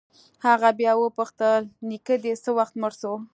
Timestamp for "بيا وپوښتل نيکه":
0.79-2.15